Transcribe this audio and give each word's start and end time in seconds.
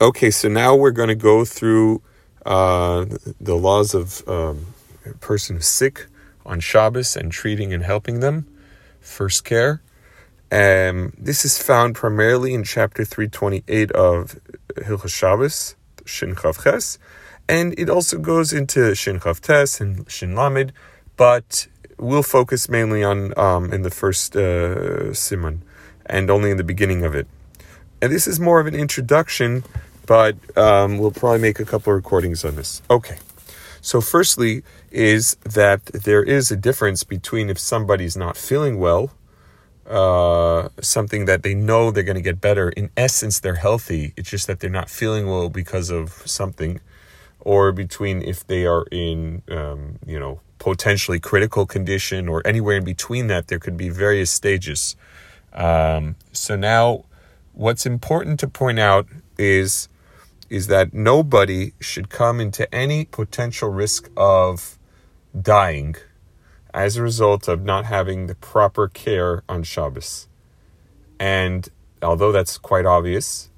Okay, 0.00 0.30
so 0.30 0.48
now 0.48 0.76
we're 0.76 0.92
going 0.92 1.08
to 1.08 1.16
go 1.16 1.44
through 1.44 2.02
uh, 2.46 3.04
the 3.40 3.56
laws 3.56 3.94
of 3.94 4.22
um, 4.28 4.66
a 5.04 5.14
person 5.14 5.56
who's 5.56 5.66
sick 5.66 6.06
on 6.46 6.60
Shabbos 6.60 7.16
and 7.16 7.32
treating 7.32 7.72
and 7.72 7.82
helping 7.82 8.20
them. 8.20 8.46
First 9.00 9.44
care. 9.44 9.82
Um, 10.52 11.14
this 11.18 11.44
is 11.44 11.60
found 11.60 11.96
primarily 11.96 12.54
in 12.54 12.62
chapter 12.62 13.04
328 13.04 13.90
of 13.90 14.38
Hilchas 14.76 15.12
Shabbos, 15.12 15.74
Shin 16.04 16.36
Chav 16.36 16.62
Ches, 16.62 17.00
and 17.48 17.76
it 17.76 17.90
also 17.90 18.18
goes 18.18 18.52
into 18.52 18.94
Shin 18.94 19.18
Chav 19.18 19.40
Tes 19.40 19.80
and 19.80 20.08
Shin 20.08 20.36
Lamed, 20.36 20.72
but 21.16 21.66
we'll 21.98 22.22
focus 22.22 22.68
mainly 22.68 23.02
on 23.02 23.36
um, 23.36 23.72
in 23.72 23.82
the 23.82 23.90
first 23.90 24.36
uh, 24.36 25.10
Siman 25.10 25.62
and 26.06 26.30
only 26.30 26.52
in 26.52 26.56
the 26.56 26.62
beginning 26.62 27.04
of 27.04 27.16
it. 27.16 27.26
And 28.00 28.12
this 28.12 28.26
is 28.26 28.38
more 28.38 28.60
of 28.60 28.66
an 28.66 28.74
introduction 28.74 29.64
but 30.08 30.36
um, 30.56 30.96
we'll 30.96 31.10
probably 31.10 31.38
make 31.38 31.60
a 31.60 31.66
couple 31.66 31.92
of 31.92 31.96
recordings 31.96 32.42
on 32.42 32.56
this. 32.56 32.80
Okay. 32.90 33.18
So, 33.82 34.00
firstly, 34.00 34.62
is 34.90 35.36
that 35.44 35.84
there 35.84 36.22
is 36.22 36.50
a 36.50 36.56
difference 36.56 37.04
between 37.04 37.50
if 37.50 37.58
somebody's 37.58 38.16
not 38.16 38.36
feeling 38.36 38.78
well, 38.78 39.10
uh, 39.86 40.70
something 40.80 41.26
that 41.26 41.42
they 41.42 41.54
know 41.54 41.90
they're 41.90 42.02
going 42.02 42.16
to 42.16 42.22
get 42.22 42.40
better. 42.40 42.70
In 42.70 42.90
essence, 42.96 43.38
they're 43.40 43.56
healthy. 43.56 44.14
It's 44.16 44.30
just 44.30 44.46
that 44.46 44.60
they're 44.60 44.70
not 44.70 44.88
feeling 44.88 45.28
well 45.28 45.50
because 45.50 45.90
of 45.90 46.10
something, 46.24 46.80
or 47.40 47.70
between 47.70 48.22
if 48.22 48.46
they 48.46 48.64
are 48.64 48.86
in, 48.90 49.42
um, 49.50 49.98
you 50.06 50.18
know, 50.18 50.40
potentially 50.58 51.20
critical 51.20 51.66
condition 51.66 52.28
or 52.28 52.40
anywhere 52.46 52.78
in 52.78 52.84
between 52.84 53.26
that, 53.26 53.48
there 53.48 53.58
could 53.58 53.76
be 53.76 53.90
various 53.90 54.30
stages. 54.30 54.96
Um, 55.52 56.16
so 56.32 56.56
now, 56.56 57.04
what's 57.58 57.84
important 57.84 58.38
to 58.38 58.46
point 58.46 58.78
out 58.78 59.06
is 59.36 59.88
is 60.48 60.68
that 60.68 60.94
nobody 60.94 61.72
should 61.80 62.08
come 62.08 62.40
into 62.40 62.72
any 62.74 63.04
potential 63.04 63.68
risk 63.68 64.08
of 64.16 64.78
dying 65.38 65.94
as 66.72 66.96
a 66.96 67.02
result 67.02 67.48
of 67.48 67.62
not 67.62 67.84
having 67.84 68.28
the 68.28 68.34
proper 68.34 68.88
care 68.88 69.42
on 69.46 69.62
Shabbos. 69.62 70.26
And 71.20 71.68
although 72.00 72.32
that's 72.32 72.56
quite 72.56 72.86
obvious, 72.86 73.50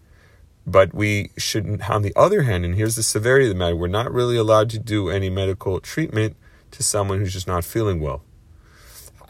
but 0.67 0.93
we 0.93 1.31
shouldn't, 1.37 1.89
on 1.89 2.03
the 2.03 2.13
other 2.17 2.43
hand, 2.43 2.65
and 2.65 2.75
here's 2.75 2.97
the 2.97 3.05
severity 3.05 3.45
of 3.45 3.51
the 3.51 3.59
matter, 3.59 3.77
we're 3.77 3.87
not 3.87 4.13
really 4.13 4.37
allowed 4.37 4.71
to 4.71 4.81
do 4.81 5.11
any 5.11 5.31
medical 5.31 5.79
treatment 5.79 6.37
to 6.73 6.83
someone 6.83 7.21
who's 7.21 7.35
just 7.35 7.47
not 7.47 7.65
feeling 7.65 8.01
well. 8.01 8.23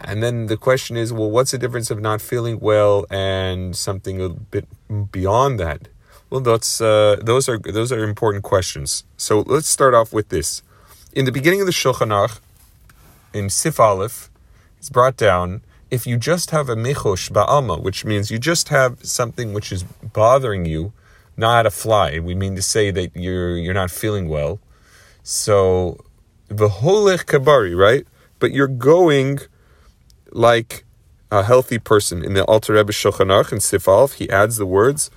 And 0.02 0.22
then 0.22 0.46
the 0.46 0.56
question 0.56 0.96
is, 0.96 1.12
well, 1.12 1.30
what's 1.30 1.50
the 1.50 1.58
difference 1.58 1.90
of 1.90 2.00
not 2.00 2.20
feeling 2.20 2.58
well 2.60 3.06
and 3.10 3.76
something 3.76 4.20
a 4.20 4.28
bit 4.30 4.66
beyond 5.12 5.60
that? 5.60 5.88
Well, 6.30 6.40
that's 6.40 6.80
uh, 6.80 7.16
those 7.20 7.48
are 7.48 7.58
those 7.58 7.90
are 7.92 8.04
important 8.04 8.44
questions. 8.44 9.04
So 9.16 9.40
let's 9.40 9.68
start 9.68 9.94
off 9.94 10.12
with 10.12 10.28
this. 10.28 10.62
In 11.12 11.24
the 11.24 11.32
beginning 11.32 11.60
of 11.60 11.66
the 11.66 11.72
Shulchan 11.72 12.08
Aruch, 12.08 12.38
in 13.34 13.50
Sif 13.50 13.80
Aleph, 13.80 14.30
it's 14.78 14.88
brought 14.90 15.16
down 15.16 15.62
if 15.90 16.06
you 16.06 16.16
just 16.16 16.50
have 16.52 16.68
a 16.68 16.76
mechosh 16.76 17.30
ba'alma, 17.32 17.82
which 17.82 18.04
means 18.04 18.30
you 18.30 18.38
just 18.38 18.68
have 18.68 19.04
something 19.04 19.52
which 19.52 19.72
is 19.72 19.82
bothering 19.82 20.64
you, 20.66 20.92
not 21.36 21.66
a 21.66 21.70
fly. 21.70 22.20
We 22.20 22.36
mean 22.36 22.54
to 22.54 22.62
say 22.62 22.92
that 22.92 23.16
you're 23.16 23.56
you're 23.56 23.74
not 23.74 23.90
feeling 23.90 24.28
well. 24.28 24.60
So 25.24 25.98
v'holech 26.48 27.24
kabari, 27.24 27.76
right? 27.76 28.06
But 28.38 28.52
you're 28.52 28.68
going 28.68 29.40
like 30.33 30.84
a 31.31 31.42
healthy 31.42 31.78
person. 31.78 32.25
In 32.25 32.34
the 32.34 32.45
Alter 32.45 32.75
Rebbe 32.75 32.92
Shulchan 32.92 33.28
Aruch 33.28 33.53
in 33.53 33.61
Sif 33.61 33.86
he 34.14 34.28
adds 34.31 34.56
the 34.56 34.67
words 34.67 35.11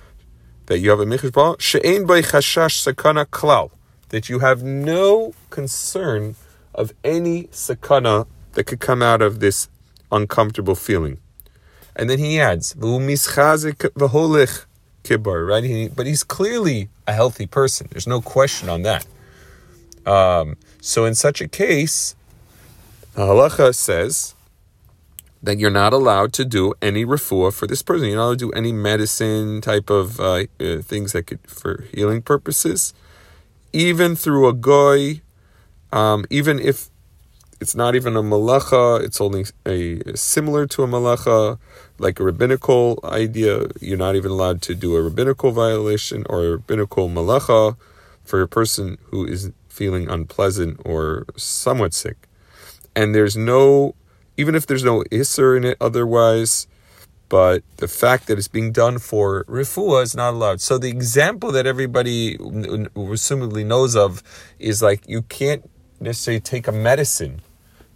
that 0.66 0.78
you 0.78 0.90
have 0.90 1.00
a 1.00 1.04
michshbal 1.04 1.60
she'ein 1.60 2.06
by 2.06 2.22
chashash 2.22 2.82
sakana 2.82 3.26
klal 3.26 3.70
that 4.08 4.28
you 4.28 4.38
have 4.38 4.62
no 4.62 5.34
concern 5.50 6.36
of 6.74 6.92
any 7.02 7.44
sakana 7.44 8.26
that 8.52 8.64
could 8.64 8.80
come 8.80 9.02
out 9.02 9.20
of 9.20 9.40
this 9.40 9.68
uncomfortable 10.10 10.74
feeling. 10.74 11.18
And 11.96 12.08
then 12.08 12.18
he 12.18 12.40
adds, 12.40 12.74
v'holich 12.74 14.64
kibar, 15.04 15.48
right? 15.48 15.64
He, 15.64 15.88
but 15.88 16.06
he's 16.06 16.24
clearly 16.24 16.88
a 17.06 17.12
healthy 17.12 17.46
person. 17.46 17.88
There's 17.90 18.06
no 18.06 18.20
question 18.20 18.68
on 18.68 18.82
that. 18.82 19.06
Um, 20.06 20.56
so 20.80 21.04
in 21.04 21.14
such 21.14 21.40
a 21.40 21.48
case, 21.48 22.14
halacha 23.16 23.74
says 23.74 24.33
that 25.44 25.58
you're 25.58 25.70
not 25.70 25.92
allowed 25.92 26.32
to 26.32 26.44
do 26.44 26.72
any 26.80 27.04
refuah 27.04 27.52
for 27.52 27.66
this 27.66 27.82
person. 27.82 28.08
You're 28.08 28.16
not 28.16 28.24
allowed 28.24 28.38
to 28.38 28.46
do 28.46 28.52
any 28.52 28.72
medicine 28.72 29.60
type 29.60 29.90
of 29.90 30.18
uh, 30.18 30.44
uh, 30.58 30.80
things 30.80 31.12
that 31.12 31.26
could 31.26 31.40
for 31.46 31.84
healing 31.92 32.22
purposes, 32.22 32.94
even 33.72 34.16
through 34.16 34.48
a 34.48 34.54
goy, 34.54 35.20
um, 35.92 36.24
even 36.30 36.58
if 36.58 36.88
it's 37.60 37.74
not 37.74 37.94
even 37.94 38.16
a 38.16 38.22
malacha, 38.22 39.02
it's 39.02 39.20
only 39.20 39.44
a, 39.66 40.00
a 40.00 40.16
similar 40.16 40.66
to 40.66 40.82
a 40.82 40.86
malacha, 40.86 41.58
like 41.98 42.18
a 42.18 42.24
rabbinical 42.24 42.98
idea. 43.04 43.66
You're 43.80 43.98
not 43.98 44.16
even 44.16 44.30
allowed 44.30 44.62
to 44.62 44.74
do 44.74 44.96
a 44.96 45.02
rabbinical 45.02 45.52
violation 45.52 46.24
or 46.30 46.44
a 46.44 46.50
rabbinical 46.52 47.10
malacha 47.10 47.76
for 48.24 48.40
a 48.40 48.48
person 48.48 48.96
who 49.10 49.26
is 49.26 49.52
feeling 49.68 50.08
unpleasant 50.08 50.80
or 50.86 51.26
somewhat 51.36 51.92
sick. 51.92 52.28
And 52.96 53.14
there's 53.14 53.36
no 53.36 53.94
even 54.36 54.54
if 54.54 54.66
there's 54.66 54.84
no 54.84 55.02
Isser 55.04 55.56
in 55.56 55.64
it 55.64 55.76
otherwise, 55.80 56.66
but 57.28 57.62
the 57.78 57.88
fact 57.88 58.26
that 58.26 58.38
it's 58.38 58.48
being 58.48 58.72
done 58.72 58.98
for 58.98 59.44
refuah 59.44 60.02
is 60.02 60.14
not 60.14 60.34
allowed. 60.34 60.60
So 60.60 60.78
the 60.78 60.88
example 60.88 61.52
that 61.52 61.66
everybody 61.66 62.36
assumedly 62.38 63.64
knows 63.64 63.96
of 63.96 64.22
is 64.58 64.82
like 64.82 65.08
you 65.08 65.22
can't 65.22 65.68
necessarily 66.00 66.40
take 66.40 66.68
a 66.68 66.72
medicine 66.72 67.40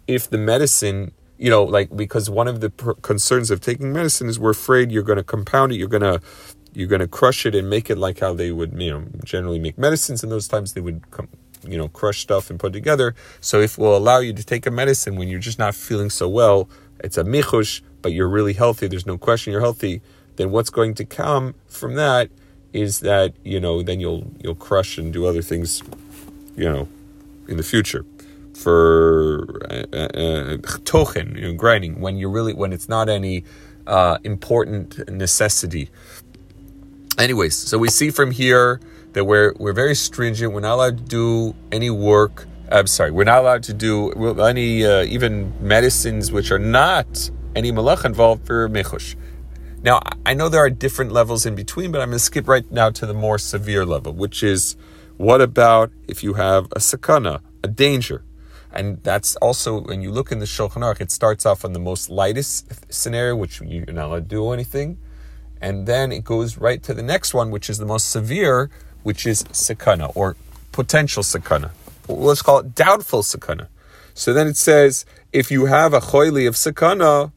if 0.07 0.29
the 0.29 0.39
medicine, 0.39 1.11
you 1.37 1.49
know, 1.49 1.63
like 1.63 1.95
because 1.95 2.29
one 2.29 2.47
of 2.47 2.61
the 2.61 2.69
concerns 3.01 3.51
of 3.51 3.61
taking 3.61 3.93
medicine 3.93 4.27
is 4.27 4.39
we're 4.39 4.49
afraid 4.51 4.91
you're 4.91 5.03
going 5.03 5.17
to 5.17 5.23
compound 5.23 5.71
it, 5.71 5.75
you're 5.75 5.87
going 5.87 6.01
to 6.01 6.19
you're 6.73 6.87
going 6.87 7.01
to 7.01 7.07
crush 7.07 7.45
it 7.45 7.55
and 7.55 7.69
make 7.69 7.89
it 7.89 7.97
like 7.97 8.19
how 8.19 8.33
they 8.33 8.51
would, 8.51 8.79
you 8.81 8.91
know, 8.91 9.05
generally 9.23 9.59
make 9.59 9.77
medicines 9.77 10.23
in 10.23 10.29
those 10.29 10.47
times 10.47 10.73
they 10.73 10.81
would 10.81 11.09
come 11.11 11.27
you 11.67 11.77
know, 11.77 11.87
crush 11.89 12.19
stuff 12.19 12.49
and 12.49 12.59
put 12.59 12.73
together. 12.73 13.15
So 13.41 13.59
if 13.59 13.77
we'll 13.77 13.97
allow 13.97 14.19
you 14.19 14.33
to 14.33 14.43
take 14.43 14.65
a 14.65 14.71
medicine 14.71 15.15
when 15.15 15.27
you're 15.27 15.39
just 15.39 15.59
not 15.59 15.75
feeling 15.75 16.09
so 16.09 16.27
well, 16.27 16.69
it's 17.03 17.17
a 17.17 17.23
michush, 17.23 17.81
but 18.01 18.13
you're 18.13 18.29
really 18.29 18.53
healthy, 18.53 18.87
there's 18.87 19.05
no 19.05 19.17
question 19.17 19.51
you're 19.51 19.61
healthy, 19.61 20.01
then 20.37 20.51
what's 20.51 20.69
going 20.69 20.95
to 20.95 21.05
come 21.05 21.55
from 21.67 21.95
that 21.95 22.29
is 22.71 22.99
that, 23.01 23.33
you 23.43 23.59
know, 23.59 23.81
then 23.81 23.99
you'll 23.99 24.31
you'll 24.43 24.55
crush 24.55 24.97
and 24.97 25.11
do 25.11 25.25
other 25.25 25.41
things, 25.41 25.81
you 26.55 26.69
know, 26.69 26.87
in 27.47 27.57
the 27.57 27.63
future 27.63 28.05
for 28.53 29.59
uh, 29.69 29.85
uh, 29.93 30.09
uh, 30.13 31.17
you 31.35 31.41
know, 31.41 31.53
grinding, 31.53 31.99
when 31.99 32.17
you're 32.17 32.29
really 32.29 32.53
when 32.53 32.73
it's 32.73 32.89
not 32.89 33.09
any 33.09 33.43
uh, 33.87 34.17
important 34.23 35.09
necessity. 35.09 35.89
Anyways, 37.19 37.53
so 37.53 37.77
we 37.77 37.89
see 37.89 38.11
from 38.11 38.31
here 38.31 38.79
that 39.11 39.25
we're 39.25 39.53
we're 39.59 39.73
very 39.73 39.93
stringent. 39.93 40.53
We're 40.53 40.61
not 40.61 40.75
allowed 40.75 40.97
to 40.99 41.03
do 41.03 41.55
any 41.69 41.89
work. 41.89 42.47
I'm 42.71 42.87
sorry, 42.87 43.11
we're 43.11 43.25
not 43.25 43.39
allowed 43.39 43.63
to 43.63 43.73
do 43.73 44.11
any 44.39 44.85
uh, 44.85 45.03
even 45.03 45.53
medicines 45.59 46.31
which 46.31 46.49
are 46.49 46.59
not 46.59 47.29
any 47.57 47.73
malach 47.73 48.05
involved 48.05 48.47
for 48.47 48.69
mechush. 48.69 49.17
Now 49.83 49.99
I 50.25 50.33
know 50.33 50.47
there 50.47 50.63
are 50.63 50.69
different 50.69 51.11
levels 51.11 51.45
in 51.45 51.55
between, 51.55 51.91
but 51.91 51.99
I'm 51.99 52.07
going 52.07 52.19
to 52.19 52.23
skip 52.23 52.47
right 52.47 52.71
now 52.71 52.89
to 52.89 53.05
the 53.05 53.13
more 53.13 53.37
severe 53.37 53.85
level, 53.85 54.13
which 54.13 54.41
is 54.41 54.77
what 55.17 55.41
about 55.41 55.91
if 56.07 56.23
you 56.23 56.35
have 56.35 56.67
a 56.67 56.79
sakana, 56.79 57.41
a 57.61 57.67
danger? 57.67 58.23
And 58.71 59.03
that's 59.03 59.35
also 59.37 59.81
when 59.81 60.01
you 60.01 60.11
look 60.11 60.31
in 60.31 60.39
the 60.39 60.45
Shulchan 60.45 60.83
Aruch, 60.83 61.01
it 61.01 61.11
starts 61.11 61.45
off 61.45 61.65
on 61.65 61.73
the 61.73 61.79
most 61.79 62.09
lightest 62.09 62.93
scenario, 62.93 63.35
which 63.35 63.59
you're 63.59 63.85
not 63.87 64.05
allowed 64.05 64.29
to 64.29 64.35
do 64.35 64.51
anything, 64.51 64.99
and 65.61 65.85
then 65.87 66.11
it 66.11 66.23
goes 66.23 66.57
right 66.57 66.81
to 66.83 66.93
the 66.93 67.03
next 67.03 67.33
one, 67.33 67.51
which 67.51 67.69
is 67.69 67.77
the 67.77 67.85
most 67.85 68.09
severe, 68.09 68.69
which 69.03 69.25
is 69.25 69.43
sakana 69.45 70.11
or 70.15 70.35
potential 70.71 71.23
sakana. 71.23 71.71
Let's 72.07 72.41
call 72.41 72.59
it 72.59 72.75
doubtful 72.75 73.21
sakana. 73.21 73.67
So 74.13 74.33
then 74.33 74.47
it 74.47 74.57
says 74.57 75.05
if 75.31 75.51
you 75.51 75.65
have 75.65 75.93
a 75.93 75.99
choili 75.99 76.47
of 76.47 76.55
sakana, 76.55 77.31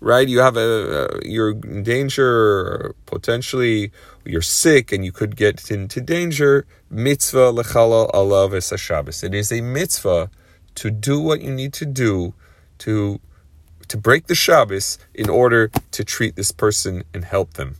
right? 0.00 0.28
You 0.28 0.40
have 0.40 0.56
a, 0.56 1.20
you're 1.24 1.50
in 1.50 1.82
danger, 1.84 2.94
potentially 3.06 3.92
you're 4.24 4.42
sick, 4.42 4.92
and 4.92 5.04
you 5.04 5.12
could 5.12 5.36
get 5.36 5.70
into 5.70 6.00
danger. 6.00 6.66
Mitzvah 6.90 7.52
lechala 7.52 8.10
alav 8.12 8.54
es 8.54 8.72
Shabbos. 8.78 9.22
It 9.22 9.34
is 9.34 9.52
a 9.52 9.60
mitzvah 9.60 10.30
to 10.74 10.90
do 10.90 11.20
what 11.20 11.40
you 11.40 11.52
need 11.52 11.72
to 11.74 11.86
do 11.86 12.34
to 12.78 13.20
to 13.92 13.98
break 13.98 14.26
the 14.26 14.34
Shabbos 14.34 14.96
in 15.12 15.28
order 15.28 15.70
to 15.90 16.02
treat 16.02 16.34
this 16.34 16.50
person 16.50 17.04
and 17.12 17.26
help 17.26 17.52
them. 17.60 17.76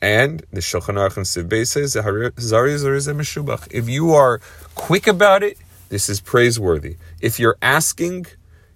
And 0.00 0.42
the 0.50 0.60
Shulchan 0.60 0.96
Aruch 0.96 1.18
and 1.18 1.28
Sif 1.28 1.46
says, 1.68 1.94
Zari 1.94 3.68
If 3.70 3.88
you 3.90 4.14
are 4.14 4.40
quick 4.74 5.06
about 5.06 5.42
it, 5.42 5.58
this 5.90 6.08
is 6.08 6.22
praiseworthy. 6.22 6.96
If 7.20 7.38
you're 7.38 7.58
asking, 7.60 8.28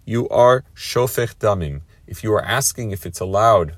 you 0.05 0.29
are 0.29 0.65
shofech 0.77 1.37
damim. 1.37 1.81
If 2.07 2.23
you 2.23 2.35
are 2.35 2.45
asking 2.45 2.91
if 2.91 3.07
it's 3.07 3.21
allowed, 3.21 3.77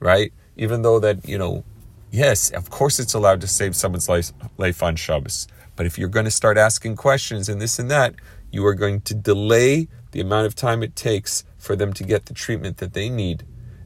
right? 0.00 0.32
Even 0.56 0.82
though 0.82 0.98
that, 0.98 1.28
you 1.28 1.38
know, 1.38 1.62
yes, 2.10 2.50
of 2.50 2.70
course 2.70 2.98
it's 2.98 3.14
allowed 3.14 3.40
to 3.42 3.46
save 3.46 3.76
someone's 3.76 4.08
life, 4.08 4.32
life 4.58 4.82
on 4.82 4.96
Shabbos. 4.96 5.46
But 5.76 5.86
if 5.86 5.96
you're 5.96 6.08
going 6.08 6.24
to 6.24 6.32
start 6.32 6.58
asking 6.58 6.96
questions 6.96 7.48
and 7.48 7.62
this 7.62 7.78
and 7.78 7.88
that, 7.92 8.16
you 8.50 8.66
are 8.66 8.74
going 8.74 9.02
to 9.02 9.14
delay 9.14 9.86
the 10.10 10.20
amount 10.20 10.46
of 10.46 10.56
time 10.56 10.82
it 10.82 10.96
takes 10.96 11.44
for 11.66 11.76
them 11.76 11.92
to 11.92 12.04
get 12.04 12.26
the 12.26 12.34
treatment 12.34 12.78
that 12.78 12.94
they 12.94 13.08
need, 13.10 13.44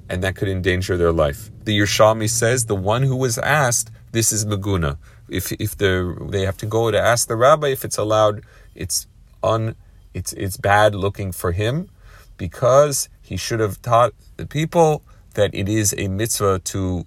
and 0.09 0.23
that 0.23 0.37
could 0.37 0.49
endanger 0.49 0.97
their 0.97 1.13
life. 1.13 1.51
The 1.65 1.79
Yerushalmi 1.79 2.29
says 2.29 2.67
the 2.67 2.77
one 2.77 3.03
who 3.05 3.17
was 3.17 3.39
asked, 3.39 3.91
this 4.13 4.33
is 4.33 4.45
Maguna. 4.45 4.99
If 5.29 5.53
if 5.53 5.77
they 5.79 6.45
have 6.45 6.59
to 6.59 6.67
go 6.67 6.91
to 6.91 7.01
ask 7.01 7.29
the 7.29 7.37
rabbi 7.37 7.69
if 7.69 7.85
it's 7.85 7.97
allowed, 7.97 8.43
it's 8.75 9.07
un 9.43 9.77
it's 10.13 10.33
it's 10.35 10.57
bad 10.57 10.95
looking 10.95 11.31
for 11.33 11.53
him 11.53 11.89
because 12.37 13.09
he 13.23 13.37
should 13.37 13.61
have 13.61 13.81
taught 13.81 14.13
the 14.37 14.47
people 14.47 15.03
that 15.35 15.55
it 15.55 15.69
is 15.69 15.95
a 15.97 16.09
mitzvah 16.09 16.59
to 16.73 17.07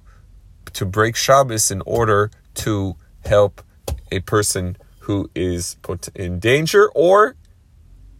to 0.71 0.85
break 0.85 1.15
Shabbos 1.15 1.69
in 1.69 1.81
order 1.85 2.31
to 2.65 2.95
help 3.25 3.61
a 4.11 4.21
person 4.21 4.77
who 4.99 5.29
is 5.35 5.75
put 5.81 6.07
in 6.15 6.39
danger 6.39 6.89
or 6.95 7.35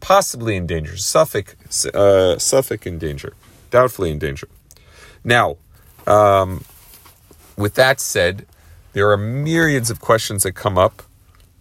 possibly 0.04 0.58
in 0.58 0.68
danger, 0.68 0.92
safek, 0.94 1.56
uh, 1.96 2.38
suffix 2.38 2.86
in 2.86 3.00
danger, 3.00 3.34
doubtfully 3.72 4.12
in 4.12 4.20
danger. 4.20 4.50
Now, 5.24 5.56
um, 6.06 6.66
with 7.58 7.76
that 7.76 8.02
said, 8.02 8.46
there 8.92 9.10
are 9.12 9.16
myriads 9.16 9.90
of 9.90 10.02
questions 10.02 10.44
that 10.44 10.52
come 10.52 10.78
up. 10.78 11.04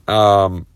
Um, 0.09 0.67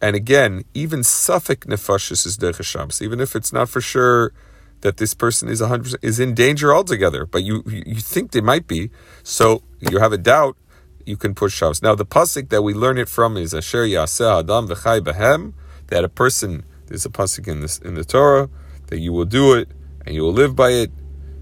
and 0.00 0.16
again, 0.16 0.64
even 0.72 1.00
safek 1.00 1.66
nefashis 1.66 2.24
is 2.24 2.38
derech 2.38 3.02
even 3.02 3.20
if 3.20 3.36
it's 3.36 3.52
not 3.52 3.68
for 3.68 3.82
sure 3.82 4.32
that 4.80 4.96
this 4.96 5.12
person 5.12 5.50
is 5.50 5.60
100% 5.60 5.96
is 6.00 6.18
in 6.18 6.32
danger 6.32 6.74
altogether, 6.74 7.26
but 7.26 7.42
you 7.42 7.62
you 7.66 7.96
think 7.96 8.32
they 8.32 8.40
might 8.40 8.66
be. 8.66 8.90
So 9.22 9.62
you 9.78 9.98
have 9.98 10.12
a 10.12 10.18
doubt, 10.18 10.56
you 11.04 11.18
can 11.18 11.34
push 11.34 11.54
Shabbos. 11.54 11.82
Now 11.82 11.94
the 11.94 12.06
pasuk 12.06 12.48
that 12.48 12.62
we 12.62 12.72
learn 12.72 12.96
it 12.96 13.10
from 13.10 13.36
is 13.36 13.52
Asher 13.52 13.84
Yaseh 13.84 14.40
Adam 14.40 14.68
v'chai 14.68 15.00
behem, 15.00 15.52
that 15.94 16.02
a 16.02 16.08
person 16.08 16.64
there's 16.86 17.06
a 17.06 17.08
pasuk 17.08 17.46
in 17.46 17.60
this 17.60 17.78
in 17.78 17.94
the 17.94 18.04
Torah 18.04 18.50
that 18.88 18.98
you 18.98 19.12
will 19.12 19.30
do 19.40 19.54
it 19.54 19.68
and 20.04 20.12
you 20.12 20.22
will 20.22 20.32
live 20.32 20.56
by 20.56 20.70
it. 20.70 20.90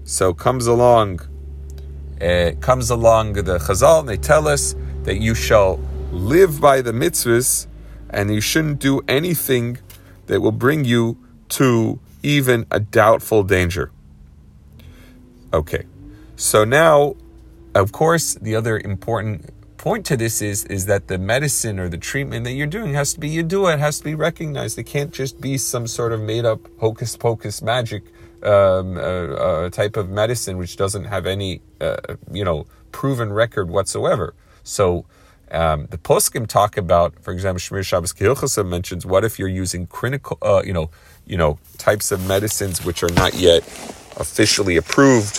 So 0.03 0.31
comes 0.31 0.67
along, 0.67 1.21
uh, 2.21 2.51
comes 2.61 2.91
along 2.91 3.33
the 3.33 3.57
Chazal 3.57 4.01
and 4.01 4.07
they 4.07 4.17
tell 4.17 4.47
us 4.47 4.75
that 5.05 5.17
you 5.17 5.33
shall 5.33 5.79
live 6.11 6.61
by 6.61 6.81
the 6.81 6.91
mitzvahs 6.91 7.65
and 8.11 8.31
you 8.31 8.41
shouldn't 8.41 8.77
do 8.77 9.01
anything 9.07 9.79
that 10.27 10.39
will 10.39 10.51
bring 10.51 10.85
you 10.85 11.17
to 11.57 11.99
even 12.21 12.67
a 12.69 12.79
doubtful 12.79 13.41
danger. 13.41 13.91
Okay, 15.51 15.85
so 16.35 16.63
now, 16.63 17.15
of 17.73 17.91
course, 17.91 18.35
the 18.35 18.55
other 18.55 18.77
important 18.77 19.49
point 19.83 20.05
to 20.05 20.15
this 20.15 20.41
is 20.41 20.63
is 20.77 20.85
that 20.85 21.09
the 21.09 21.17
medicine 21.17 21.77
or 21.77 21.89
the 21.89 21.97
treatment 21.97 22.45
that 22.45 22.53
you're 22.53 22.65
doing 22.65 22.93
has 22.93 23.13
to 23.13 23.19
be 23.19 23.27
you 23.27 23.43
do 23.43 23.67
it 23.67 23.79
has 23.79 23.97
to 23.97 24.05
be 24.05 24.15
recognized. 24.15 24.79
It 24.79 24.83
can't 24.83 25.11
just 25.11 25.41
be 25.41 25.57
some 25.57 25.87
sort 25.87 26.13
of 26.13 26.21
made 26.21 26.45
up 26.45 26.61
hocus 26.79 27.17
pocus 27.17 27.61
magic 27.61 28.03
um, 28.43 28.95
uh, 28.97 29.01
uh, 29.01 29.69
type 29.69 29.97
of 29.97 30.09
medicine 30.09 30.57
which 30.57 30.77
doesn't 30.77 31.03
have 31.03 31.25
any 31.25 31.59
uh, 31.81 31.97
you 32.31 32.45
know 32.45 32.65
proven 32.93 33.33
record 33.33 33.69
whatsoever. 33.69 34.33
So 34.63 35.03
um, 35.51 35.87
the 35.87 35.97
poskim 35.97 36.47
talk 36.47 36.77
about, 36.77 37.19
for 37.21 37.33
example, 37.33 37.59
Shmiras 37.59 37.85
Shabbos 37.85 38.13
Kehilchasa 38.13 38.65
mentions, 38.65 39.05
what 39.05 39.25
if 39.25 39.37
you're 39.37 39.55
using 39.63 39.85
clinical, 39.85 40.37
uh, 40.41 40.61
you 40.65 40.71
know, 40.71 40.89
you 41.27 41.35
know, 41.35 41.59
types 41.77 42.11
of 42.13 42.25
medicines 42.25 42.85
which 42.85 43.03
are 43.03 43.11
not 43.11 43.33
yet 43.33 43.61
officially 44.15 44.77
approved, 44.77 45.35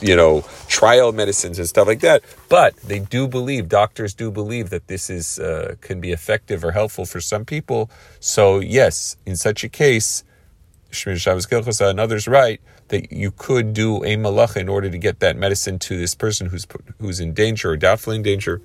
you 0.00 0.16
know, 0.16 0.44
trial 0.68 1.12
medicines 1.12 1.58
and 1.58 1.68
stuff 1.68 1.86
like 1.86 2.00
that. 2.00 2.22
But 2.48 2.76
they 2.76 3.00
do 3.00 3.28
believe, 3.28 3.68
doctors 3.68 4.14
do 4.14 4.30
believe 4.30 4.70
that 4.70 4.88
this 4.88 5.10
is 5.10 5.38
uh, 5.38 5.76
can 5.80 6.00
be 6.00 6.12
effective 6.12 6.64
or 6.64 6.72
helpful 6.72 7.06
for 7.06 7.20
some 7.20 7.44
people. 7.44 7.90
So 8.20 8.60
yes, 8.60 9.16
in 9.26 9.36
such 9.36 9.64
a 9.64 9.68
case, 9.68 10.24
Shmiras 10.92 11.20
Shabbos 11.20 11.46
Kehilchasa 11.46 11.90
and 11.90 12.00
others 12.00 12.28
write 12.28 12.60
that 12.88 13.12
you 13.12 13.30
could 13.30 13.74
do 13.74 14.04
a 14.04 14.16
malacha 14.16 14.56
in 14.56 14.68
order 14.68 14.90
to 14.90 14.98
get 14.98 15.20
that 15.20 15.36
medicine 15.36 15.78
to 15.80 15.98
this 15.98 16.14
person 16.14 16.48
who's 16.48 16.66
who's 17.00 17.20
in 17.20 17.34
danger 17.34 17.70
or 17.72 17.76
doubtfully 17.76 18.16
in 18.16 18.22
danger 18.22 18.62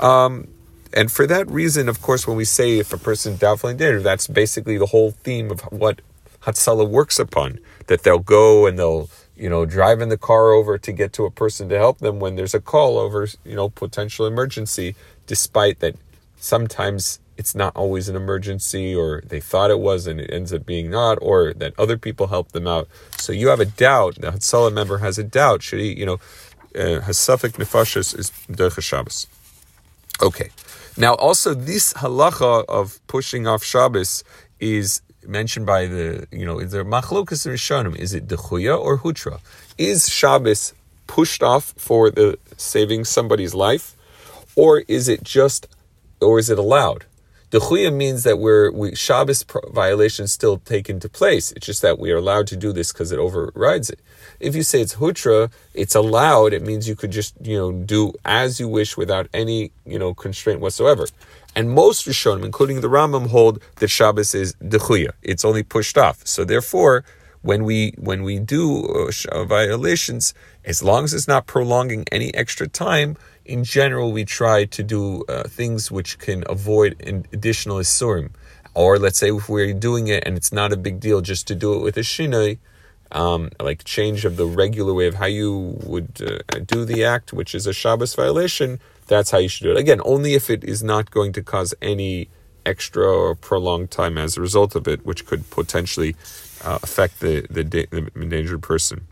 um, 0.00 0.48
and 0.92 1.10
for 1.12 1.26
that 1.26 1.48
reason, 1.50 1.88
of 1.88 2.00
course, 2.00 2.26
when 2.26 2.36
we 2.36 2.44
say 2.44 2.78
if 2.78 2.92
a 2.92 2.98
person 2.98 3.36
doubtfully 3.36 3.72
in 3.72 3.76
danger, 3.78 4.00
that's 4.00 4.26
basically 4.26 4.78
the 4.78 4.86
whole 4.86 5.10
theme 5.10 5.50
of 5.50 5.60
what 5.72 6.00
Hatzalah 6.42 6.88
works 6.88 7.18
upon. 7.18 7.60
That 7.88 8.02
they'll 8.02 8.18
go 8.18 8.66
and 8.66 8.78
they'll, 8.78 9.10
you 9.38 9.48
know, 9.48 9.64
driving 9.64 10.08
the 10.08 10.18
car 10.18 10.52
over 10.52 10.78
to 10.78 10.92
get 10.92 11.12
to 11.14 11.24
a 11.24 11.30
person 11.30 11.68
to 11.68 11.78
help 11.78 11.98
them 11.98 12.20
when 12.20 12.36
there's 12.36 12.54
a 12.54 12.60
call 12.60 12.98
over, 12.98 13.28
you 13.44 13.54
know, 13.54 13.68
potential 13.68 14.26
emergency, 14.26 14.94
despite 15.26 15.80
that 15.80 15.94
sometimes 16.38 17.20
it's 17.36 17.54
not 17.54 17.74
always 17.76 18.08
an 18.08 18.16
emergency 18.16 18.94
or 18.94 19.22
they 19.24 19.40
thought 19.40 19.70
it 19.70 19.78
was 19.78 20.06
and 20.06 20.20
it 20.20 20.30
ends 20.32 20.52
up 20.52 20.66
being 20.66 20.90
not, 20.90 21.18
or 21.22 21.54
that 21.54 21.72
other 21.78 21.96
people 21.96 22.26
help 22.26 22.50
them 22.52 22.66
out. 22.66 22.88
So 23.16 23.32
you 23.32 23.48
have 23.48 23.60
a 23.60 23.64
doubt, 23.64 24.16
the 24.16 24.32
Hatzalah 24.32 24.72
member 24.72 24.98
has 24.98 25.18
a 25.18 25.24
doubt, 25.24 25.62
should 25.62 25.78
he, 25.78 25.92
you 25.92 26.04
know, 26.04 26.20
uh, 26.74 27.00
Hasafik 27.00 27.52
Nefashis 27.52 28.18
is 28.18 28.30
Derech 28.50 28.82
Shabbos. 28.82 29.26
Okay. 30.20 30.50
Now, 30.96 31.14
also, 31.14 31.54
this 31.54 31.92
halacha 31.94 32.64
of 32.66 32.98
pushing 33.06 33.46
off 33.46 33.62
Shabbos 33.62 34.24
is 34.58 35.00
mentioned 35.26 35.66
by 35.66 35.86
the, 35.86 36.26
you 36.30 36.46
know, 36.46 36.58
is 36.58 36.72
there 36.72 36.84
machlokas 36.84 37.46
rishonim? 37.46 37.96
Is 37.96 38.14
it 38.14 38.28
dechuya 38.28 38.78
or 38.78 38.98
hutra? 38.98 39.40
Is 39.76 40.08
Shabbos 40.08 40.74
pushed 41.06 41.42
off 41.42 41.74
for 41.76 42.10
the 42.10 42.38
saving 42.56 43.04
somebody's 43.04 43.54
life, 43.54 43.96
or 44.56 44.84
is 44.88 45.08
it 45.08 45.22
just, 45.22 45.68
or 46.20 46.38
is 46.38 46.50
it 46.50 46.58
allowed? 46.58 47.04
Dechuya 47.50 47.90
means 47.90 48.24
that 48.24 48.38
we're 48.38 48.70
we, 48.70 48.94
Shabbos 48.94 49.42
violations 49.70 50.32
still 50.32 50.58
take 50.58 50.90
into 50.90 51.08
place. 51.08 51.50
It's 51.52 51.64
just 51.64 51.80
that 51.80 51.98
we 51.98 52.12
are 52.12 52.18
allowed 52.18 52.46
to 52.48 52.56
do 52.56 52.74
this 52.74 52.92
because 52.92 53.10
it 53.10 53.18
overrides 53.18 53.88
it. 53.88 54.00
If 54.38 54.54
you 54.54 54.62
say 54.62 54.82
it's 54.82 54.96
hutra, 54.96 55.50
it's 55.72 55.94
allowed. 55.94 56.52
It 56.52 56.62
means 56.62 56.86
you 56.86 56.94
could 56.94 57.10
just 57.10 57.34
you 57.40 57.56
know 57.56 57.72
do 57.72 58.12
as 58.26 58.60
you 58.60 58.68
wish 58.68 58.98
without 58.98 59.28
any 59.32 59.72
you 59.86 59.98
know 59.98 60.12
constraint 60.12 60.60
whatsoever. 60.60 61.06
And 61.58 61.72
most 61.72 62.06
Rishonim, 62.06 62.44
including 62.44 62.82
the 62.82 62.88
Rambam, 62.88 63.26
hold 63.30 63.60
that 63.80 63.88
Shabbos 63.88 64.32
is 64.32 64.54
dechuya. 64.62 65.10
It's 65.24 65.44
only 65.44 65.64
pushed 65.64 65.98
off. 65.98 66.24
So 66.24 66.44
therefore, 66.44 67.04
when 67.42 67.64
we 67.64 67.94
when 67.98 68.22
we 68.22 68.38
do 68.38 68.62
uh, 68.86 69.44
violations, 69.44 70.34
as 70.64 70.84
long 70.84 71.02
as 71.02 71.12
it's 71.12 71.26
not 71.26 71.48
prolonging 71.48 72.04
any 72.12 72.32
extra 72.32 72.68
time, 72.68 73.16
in 73.44 73.64
general, 73.64 74.12
we 74.12 74.24
try 74.24 74.66
to 74.66 74.82
do 74.84 75.24
uh, 75.28 75.48
things 75.48 75.90
which 75.90 76.20
can 76.20 76.44
avoid 76.48 76.90
additional 77.32 77.78
isurim. 77.78 78.30
Or 78.74 78.96
let's 78.96 79.18
say 79.18 79.30
if 79.30 79.48
we're 79.48 79.74
doing 79.74 80.06
it 80.06 80.22
and 80.24 80.36
it's 80.36 80.52
not 80.52 80.72
a 80.72 80.76
big 80.76 81.00
deal, 81.00 81.20
just 81.22 81.48
to 81.48 81.56
do 81.56 81.74
it 81.74 81.82
with 81.82 81.96
a 81.96 82.06
shinoi, 82.12 82.58
um, 83.12 83.50
like 83.60 83.84
change 83.84 84.24
of 84.24 84.36
the 84.36 84.46
regular 84.46 84.92
way 84.94 85.06
of 85.06 85.14
how 85.14 85.26
you 85.26 85.78
would 85.84 86.20
uh, 86.20 86.58
do 86.66 86.84
the 86.84 87.04
act, 87.04 87.32
which 87.32 87.54
is 87.54 87.66
a 87.66 87.72
Shabbos 87.72 88.14
violation, 88.14 88.80
that's 89.06 89.30
how 89.30 89.38
you 89.38 89.48
should 89.48 89.64
do 89.64 89.70
it. 89.70 89.78
Again, 89.78 90.00
only 90.04 90.34
if 90.34 90.50
it 90.50 90.62
is 90.64 90.82
not 90.82 91.10
going 91.10 91.32
to 91.32 91.42
cause 91.42 91.74
any 91.80 92.28
extra 92.66 93.06
or 93.06 93.34
prolonged 93.34 93.90
time 93.90 94.18
as 94.18 94.36
a 94.36 94.40
result 94.40 94.76
of 94.76 94.86
it, 94.86 95.04
which 95.06 95.24
could 95.24 95.48
potentially 95.50 96.14
uh, 96.62 96.78
affect 96.82 97.20
the, 97.20 97.46
the, 97.48 97.62
the 97.62 98.10
endangered 98.14 98.62
person. 98.62 99.06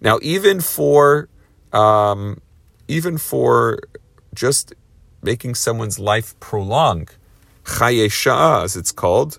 Now, 0.00 0.18
even 0.20 0.60
for 0.60 1.28
um, 1.72 2.40
even 2.88 3.16
for 3.16 3.78
just 4.34 4.74
making 5.22 5.54
someone's 5.54 5.98
life 5.98 6.38
prolong, 6.40 7.08
chaye 7.64 8.62
as 8.64 8.76
it's 8.76 8.92
called, 8.92 9.38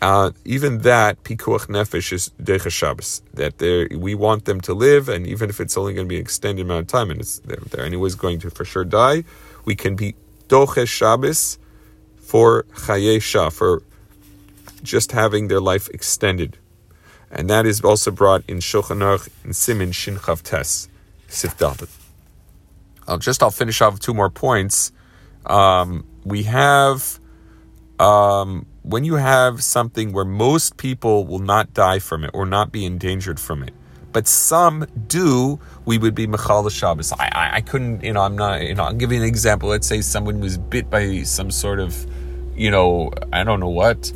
uh, 0.00 0.30
even 0.44 0.78
that 0.78 1.22
pikuach 1.24 1.66
nefesh 1.66 2.12
is 2.12 2.30
decha 2.42 2.70
Shabbos. 2.70 3.22
That 3.34 3.60
we 3.96 4.14
want 4.14 4.44
them 4.46 4.60
to 4.62 4.74
live, 4.74 5.08
and 5.08 5.26
even 5.26 5.50
if 5.50 5.60
it's 5.60 5.76
only 5.76 5.94
going 5.94 6.06
to 6.06 6.08
be 6.08 6.16
an 6.16 6.22
extended 6.22 6.64
amount 6.64 6.82
of 6.82 6.86
time, 6.88 7.10
and 7.10 7.20
they're, 7.44 7.58
they're 7.70 7.84
anyways 7.84 8.14
going 8.14 8.38
to 8.40 8.50
for 8.50 8.64
sure 8.64 8.84
die, 8.84 9.24
we 9.64 9.76
can 9.76 9.96
be 9.96 10.14
doche 10.48 10.86
Shabbos 10.88 11.58
for 12.16 12.64
chaye 12.74 13.20
shah 13.20 13.50
for 13.50 13.82
just 14.82 15.12
having 15.12 15.48
their 15.48 15.60
life 15.60 15.88
extended, 15.90 16.56
and 17.30 17.50
that 17.50 17.66
is 17.66 17.82
also 17.82 18.10
brought 18.10 18.42
in 18.48 18.58
Shulchan 18.58 19.00
Aruch 19.02 19.28
in 19.44 19.50
Siman 19.50 19.94
Shin 19.94 20.16
Chav 20.16 20.42
Tes 20.42 20.88
I'll 23.06 23.18
just 23.18 23.42
I'll 23.42 23.50
finish 23.50 23.80
off 23.80 23.94
with 23.94 24.02
two 24.02 24.14
more 24.14 24.30
points. 24.30 24.92
Um, 25.46 26.04
we 26.24 26.44
have 26.44 27.18
um, 27.98 28.66
when 28.82 29.04
you 29.04 29.16
have 29.16 29.62
something 29.62 30.12
where 30.12 30.24
most 30.24 30.76
people 30.76 31.26
will 31.26 31.38
not 31.38 31.74
die 31.74 31.98
from 31.98 32.24
it 32.24 32.30
or 32.32 32.46
not 32.46 32.72
be 32.72 32.84
endangered 32.84 33.38
from 33.38 33.62
it, 33.62 33.74
but 34.12 34.26
some 34.26 34.86
do, 35.06 35.60
we 35.84 35.98
would 35.98 36.14
be 36.14 36.26
Mechal 36.26 36.70
Shabbos. 36.70 37.12
I, 37.12 37.28
I, 37.32 37.56
I 37.56 37.60
couldn't, 37.60 38.02
you 38.02 38.12
know, 38.12 38.22
I'm 38.22 38.36
not, 38.36 38.62
you 38.62 38.74
know, 38.74 38.84
I'll 38.84 38.94
give 38.94 39.12
you 39.12 39.18
an 39.18 39.24
example. 39.24 39.68
Let's 39.68 39.86
say 39.86 40.00
someone 40.00 40.40
was 40.40 40.58
bit 40.58 40.90
by 40.90 41.22
some 41.22 41.50
sort 41.50 41.78
of, 41.78 42.06
you 42.56 42.70
know, 42.70 43.12
I 43.32 43.44
don't 43.44 43.60
know 43.60 43.68
what 43.68 44.12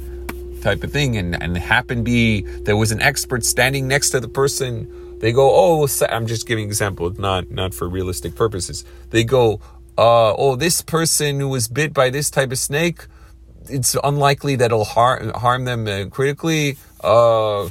type 0.63 0.83
of 0.83 0.93
thing, 0.93 1.17
and, 1.17 1.41
and 1.43 1.57
happened 1.57 2.07
to 2.07 2.11
be 2.11 2.41
there 2.41 2.77
was 2.77 2.91
an 2.91 3.03
expert 3.03 3.45
standing 3.45 3.87
next 3.87 4.11
to 4.11 4.21
the 4.21 4.29
person 4.29 4.91
They 5.25 5.33
go, 5.33 5.51
oh, 5.55 5.89
I'm 6.11 6.27
just 6.27 6.47
giving 6.47 6.67
example, 6.67 7.11
not 7.19 7.51
not 7.51 7.73
for 7.73 7.89
realistic 7.89 8.35
purposes. 8.35 8.85
They 9.09 9.25
go, 9.25 9.61
uh, 9.97 10.35
oh, 10.35 10.55
this 10.57 10.83
person 10.83 11.41
who 11.41 11.49
was 11.49 11.67
bit 11.67 11.95
by 11.95 12.11
this 12.11 12.29
type 12.29 12.53
of 12.53 12.59
snake, 12.59 13.07
it's 13.69 13.97
unlikely 14.03 14.57
that 14.57 14.67
it'll 14.67 14.85
harm 14.85 15.31
harm 15.31 15.65
them 15.65 15.87
uh, 15.87 16.07
critically. 16.11 16.77
Uh, 17.03 17.69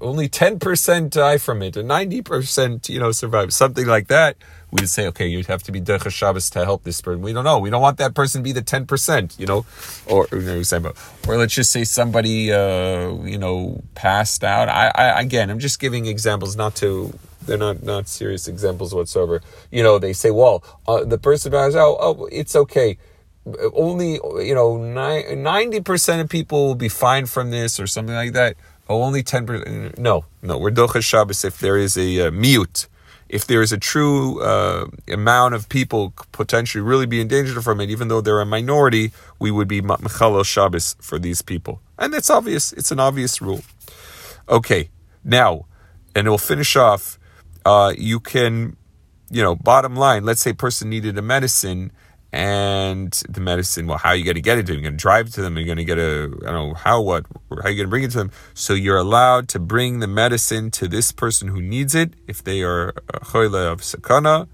only 0.00 0.28
ten 0.28 0.58
percent 0.60 1.12
die 1.12 1.38
from 1.38 1.62
it, 1.62 1.76
and 1.76 1.88
ninety 1.88 2.22
percent, 2.22 2.88
you 2.88 3.00
know, 3.00 3.10
survive. 3.10 3.52
Something 3.52 3.86
like 3.86 4.08
that. 4.08 4.36
We 4.70 4.82
would 4.82 4.90
say, 4.90 5.06
okay, 5.08 5.26
you'd 5.26 5.46
have 5.46 5.62
to 5.64 5.72
be 5.72 5.80
Derech 5.80 6.10
Shabbos 6.10 6.50
to 6.50 6.64
help 6.64 6.82
this 6.82 7.00
person. 7.00 7.22
We 7.22 7.32
don't 7.32 7.44
know. 7.44 7.58
We 7.58 7.70
don't 7.70 7.82
want 7.82 7.98
that 7.98 8.14
person 8.14 8.40
to 8.40 8.44
be 8.44 8.52
the 8.52 8.62
ten 8.62 8.86
percent, 8.86 9.34
you 9.38 9.46
know, 9.46 9.66
or 10.06 10.28
or 10.32 11.36
let's 11.36 11.54
just 11.54 11.70
say 11.70 11.84
somebody, 11.84 12.52
uh, 12.52 13.12
you 13.24 13.38
know, 13.38 13.82
passed 13.94 14.44
out. 14.44 14.68
I, 14.68 14.92
I 14.94 15.20
again, 15.20 15.50
I'm 15.50 15.58
just 15.58 15.80
giving 15.80 16.06
examples, 16.06 16.54
not 16.56 16.76
to 16.76 17.12
they're 17.46 17.58
not 17.58 17.82
not 17.82 18.08
serious 18.08 18.46
examples 18.46 18.94
whatsoever. 18.94 19.42
You 19.70 19.82
know, 19.82 19.98
they 19.98 20.12
say, 20.12 20.30
well, 20.30 20.62
uh, 20.86 21.04
the 21.04 21.18
person 21.18 21.50
passes 21.50 21.76
out. 21.76 21.96
Oh, 21.98 22.28
it's 22.30 22.54
okay 22.54 22.98
only 23.74 24.14
you 24.44 24.54
know 24.54 24.76
ninety 24.76 25.80
percent 25.80 26.20
of 26.20 26.28
people 26.28 26.66
will 26.66 26.74
be 26.74 26.88
fine 26.88 27.26
from 27.26 27.50
this 27.50 27.78
or 27.78 27.86
something 27.86 28.14
like 28.14 28.32
that. 28.32 28.56
Oh, 28.88 29.02
only 29.02 29.22
ten 29.22 29.46
percent. 29.46 29.98
No, 29.98 30.24
no, 30.42 30.58
we're 30.58 30.70
docha 30.70 31.02
Shabbos 31.02 31.44
if 31.44 31.58
there 31.58 31.76
is 31.76 31.96
a 31.96 32.28
uh, 32.28 32.30
mute, 32.30 32.86
if 33.28 33.46
there 33.46 33.62
is 33.62 33.72
a 33.72 33.78
true 33.78 34.42
uh, 34.42 34.86
amount 35.08 35.54
of 35.54 35.68
people 35.68 36.12
potentially 36.32 36.82
really 36.82 37.06
be 37.06 37.20
endangered 37.20 37.62
from 37.62 37.80
it, 37.80 37.90
even 37.90 38.08
though 38.08 38.20
they're 38.20 38.40
a 38.40 38.46
minority, 38.46 39.12
we 39.38 39.50
would 39.50 39.68
be 39.68 39.80
mechalel 39.80 40.44
Shabbos 40.44 40.96
for 41.00 41.18
these 41.18 41.42
people, 41.42 41.80
and 41.98 42.12
that's 42.12 42.30
obvious. 42.30 42.72
It's 42.72 42.90
an 42.90 43.00
obvious 43.00 43.40
rule. 43.42 43.62
Okay, 44.48 44.90
now, 45.22 45.66
and 46.14 46.28
we'll 46.28 46.38
finish 46.38 46.76
off. 46.76 47.18
Uh, 47.64 47.94
you 47.96 48.20
can, 48.20 48.76
you 49.30 49.42
know, 49.42 49.54
bottom 49.54 49.96
line. 49.96 50.24
Let's 50.24 50.42
say 50.42 50.52
person 50.52 50.90
needed 50.90 51.16
a 51.16 51.22
medicine 51.22 51.92
and 52.34 53.12
the 53.28 53.40
medicine. 53.40 53.86
Well, 53.86 53.96
how 53.96 54.08
are 54.08 54.16
you 54.16 54.24
going 54.24 54.34
to 54.34 54.40
get 54.40 54.58
it 54.58 54.66
to 54.66 54.72
them? 54.72 54.82
You're 54.82 54.90
going 54.90 54.98
to 54.98 55.02
drive 55.02 55.30
to 55.34 55.40
them. 55.40 55.56
You're 55.56 55.66
going 55.66 55.78
to 55.78 55.84
get 55.84 55.98
a, 55.98 56.32
I 56.42 56.50
don't 56.50 56.70
know 56.70 56.74
how, 56.74 57.00
what, 57.00 57.26
how 57.48 57.58
are 57.58 57.70
you 57.70 57.76
going 57.76 57.86
to 57.86 57.88
bring 57.88 58.02
it 58.02 58.10
to 58.10 58.18
them? 58.18 58.32
So 58.54 58.74
you're 58.74 58.96
allowed 58.96 59.48
to 59.50 59.60
bring 59.60 60.00
the 60.00 60.08
medicine 60.08 60.72
to 60.72 60.88
this 60.88 61.12
person 61.12 61.46
who 61.46 61.62
needs 61.62 61.94
it 61.94 62.14
if 62.26 62.42
they 62.42 62.64
are 62.64 62.92
choyle 63.22 63.54
of 63.54 63.82
sakana, 63.82 64.48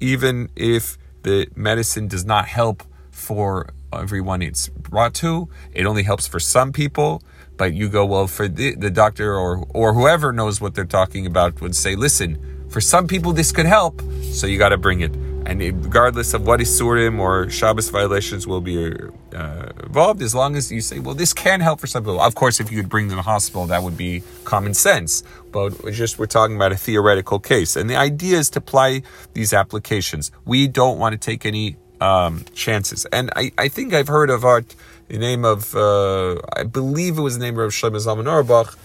even 0.00 0.50
if 0.56 0.98
the 1.22 1.46
medicine 1.54 2.08
does 2.08 2.24
not 2.24 2.46
help 2.46 2.82
for 3.12 3.68
everyone 3.92 4.42
it's 4.42 4.68
brought 4.68 5.14
to. 5.14 5.48
It 5.72 5.86
only 5.86 6.02
helps 6.02 6.26
for 6.26 6.40
some 6.40 6.72
people. 6.72 7.22
But 7.56 7.72
you 7.72 7.88
go, 7.88 8.04
well, 8.04 8.26
for 8.26 8.48
the, 8.48 8.74
the 8.74 8.90
doctor 8.90 9.32
or, 9.32 9.64
or 9.72 9.94
whoever 9.94 10.32
knows 10.32 10.60
what 10.60 10.74
they're 10.74 10.84
talking 10.84 11.24
about 11.24 11.60
would 11.60 11.76
say, 11.76 11.94
listen, 11.94 12.66
for 12.68 12.80
some 12.80 13.06
people 13.06 13.32
this 13.32 13.52
could 13.52 13.64
help, 13.64 14.02
so 14.24 14.48
you 14.48 14.58
got 14.58 14.70
to 14.70 14.76
bring 14.76 15.00
it 15.00 15.14
and 15.46 15.60
regardless 15.60 16.34
of 16.34 16.46
what 16.46 16.60
Isurim 16.60 17.18
or 17.18 17.48
Shabbos 17.48 17.88
violations 17.88 18.46
will 18.46 18.60
be 18.60 18.92
uh, 19.34 19.68
involved, 19.84 20.20
as 20.22 20.34
long 20.34 20.56
as 20.56 20.72
you 20.72 20.80
say, 20.80 20.98
well, 20.98 21.14
this 21.14 21.32
can 21.32 21.60
help 21.60 21.80
for 21.80 21.86
some 21.86 22.02
people. 22.02 22.20
Of 22.20 22.34
course, 22.34 22.60
if 22.60 22.70
you 22.70 22.80
could 22.80 22.90
bring 22.90 23.06
them 23.08 23.12
to 23.12 23.16
the 23.16 23.22
hospital, 23.22 23.66
that 23.66 23.82
would 23.82 23.96
be 23.96 24.22
common 24.44 24.74
sense. 24.74 25.22
But 25.52 25.92
just 25.92 26.18
we're 26.18 26.26
talking 26.26 26.56
about 26.56 26.72
a 26.72 26.76
theoretical 26.76 27.38
case, 27.38 27.76
and 27.76 27.88
the 27.88 27.96
idea 27.96 28.38
is 28.38 28.50
to 28.50 28.58
apply 28.58 29.02
these 29.34 29.52
applications. 29.52 30.32
We 30.44 30.66
don't 30.66 30.98
want 30.98 31.12
to 31.12 31.18
take 31.18 31.46
any 31.46 31.76
um, 32.00 32.44
chances, 32.54 33.06
and 33.06 33.30
I, 33.36 33.52
I 33.56 33.68
think 33.68 33.94
I've 33.94 34.08
heard 34.08 34.30
of 34.30 34.44
art 34.44 34.74
the 35.08 35.18
name 35.18 35.44
of 35.44 35.74
uh, 35.74 36.40
I 36.52 36.64
believe 36.64 37.18
it 37.18 37.22
was 37.22 37.38
the 37.38 37.44
name 37.44 37.58
of 37.58 37.70
Shlomo 37.70 37.96
Zalman 37.96 38.26
Auerbach. 38.26 38.76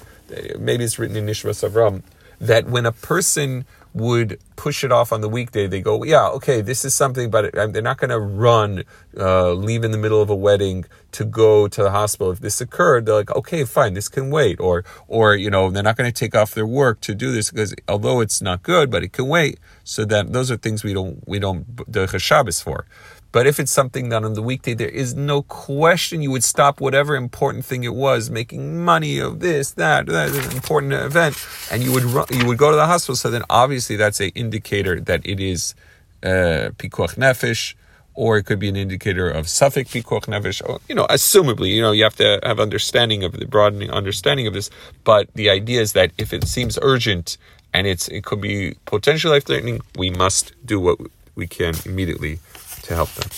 Maybe 0.58 0.84
it's 0.86 0.98
written 0.98 1.18
in 1.18 1.26
Nishmas 1.26 1.68
Avram 1.68 2.04
that 2.40 2.68
when 2.68 2.86
a 2.86 2.92
person 2.92 3.66
would 3.94 4.40
push 4.56 4.84
it 4.84 4.92
off 4.92 5.12
on 5.12 5.22
the 5.22 5.30
weekday. 5.30 5.68
They 5.68 5.82
go, 5.82 6.04
yeah, 6.04 6.28
okay, 6.30 6.62
this 6.62 6.86
is 6.86 6.94
something, 6.94 7.30
but 7.30 7.54
they're 7.54 7.82
not 7.82 7.98
going 7.98 8.10
to 8.10 8.20
run, 8.20 8.84
uh, 9.18 9.52
leave 9.54 9.84
in 9.84 9.92
the 9.92 9.98
middle 9.98 10.22
of 10.22 10.30
a 10.30 10.36
wedding 10.36 10.86
to 11.14 11.26
go 11.26 11.68
to 11.68 11.84
the 11.84 11.92
hospital. 11.92 12.32
If 12.32 12.40
this 12.40 12.62
occurred, 12.62 13.06
they're 13.06 13.16
like, 13.16 13.36
okay, 13.36 13.66
fine, 13.66 13.94
this 13.94 14.08
can 14.08 14.30
wait. 14.30 14.60
Or, 14.60 14.86
or, 15.08 15.36
you 15.36 15.50
know, 15.50 15.70
they're 15.70 15.84
not 15.84 15.98
going 15.98 16.12
to 16.12 16.18
take 16.18 16.36
off 16.36 16.54
their 16.54 16.68
work 16.68 17.02
to 17.02 17.14
do 17.14 17.32
this 17.32 17.52
because 17.52 17.76
although 17.88 18.22
it's 18.22 18.42
not 18.42 18.64
good, 18.64 18.90
but 18.90 19.04
it 19.04 19.12
can 19.12 19.28
wait. 19.28 19.60
So 19.84 20.06
that 20.06 20.32
those 20.32 20.52
are 20.52 20.58
things 20.58 20.84
we 20.84 20.94
don't, 20.94 21.28
we 21.28 21.40
don't 21.40 21.92
do 21.92 22.08
Shabbos 22.08 22.62
for. 22.62 22.86
But 23.32 23.48
if 23.48 23.60
it's 23.60 23.72
something 23.72 24.10
done 24.10 24.26
on 24.26 24.34
the 24.34 24.42
weekday, 24.42 24.74
there 24.74 24.90
is 24.90 25.16
no 25.16 25.44
question 25.44 26.22
you 26.22 26.32
would 26.32 26.44
stop 26.44 26.82
whatever 26.82 27.16
important 27.16 27.64
thing 27.64 27.84
it 27.86 27.96
was, 27.96 28.30
making 28.30 28.84
money 28.84 29.20
of 29.20 29.40
this, 29.40 29.72
that, 29.72 30.06
that 30.08 30.36
important 30.54 30.94
event, 30.94 31.38
and 31.72 31.82
you 31.82 31.94
would 31.94 32.04
run, 32.04 32.26
you 32.30 32.46
would 32.46 32.58
go 32.58 32.72
to 32.72 32.76
the 32.76 32.88
hospital. 32.88 33.16
So 33.16 33.32
then, 33.32 33.44
obviously, 33.50 33.96
that's 33.96 34.20
an 34.20 34.32
indicator 34.36 35.00
that 35.00 35.26
it 35.26 35.40
is 35.40 35.76
uh, 36.24 36.76
pikuach 36.78 37.16
nefesh, 37.16 37.76
or 38.14 38.38
it 38.38 38.44
could 38.44 38.60
be 38.60 38.68
an 38.68 38.76
indicator 38.76 39.30
of 39.30 39.46
safek 39.46 39.88
pikuach 39.88 40.26
nefesh. 40.26 40.62
Or, 40.68 40.80
you 40.90 40.96
know, 40.96 41.08
assumably, 41.08 41.70
you 41.70 41.82
know, 41.82 41.94
you 41.94 42.04
have 42.04 42.18
to 42.18 42.40
have 42.44 42.60
understanding 42.60 43.24
of 43.24 43.32
the 43.40 43.46
broadening 43.46 43.92
understanding 43.92 44.46
of 44.46 44.54
this. 44.54 44.70
But 45.06 45.34
the 45.36 45.50
idea 45.50 45.80
is 45.80 45.94
that 45.94 46.12
if 46.18 46.34
it 46.34 46.48
seems 46.48 46.78
urgent 46.82 47.38
and 47.74 47.88
it's 47.88 48.10
it 48.10 48.26
could 48.26 48.42
be 48.42 48.76
potentially 48.86 49.36
life 49.36 49.46
threatening, 49.46 49.80
we 49.96 50.10
must 50.10 50.54
do 50.66 50.82
what 50.82 51.00
we 51.36 51.48
can 51.48 51.74
immediately 51.86 52.40
to 52.84 52.96
help 52.96 53.10
them. 53.10 53.30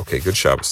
Okay, 0.00 0.18
good 0.18 0.36
Shabbos. 0.36 0.70